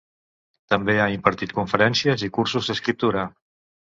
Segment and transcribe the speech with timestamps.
[0.73, 3.27] També ha impartit conferències i cursos d'escriptura.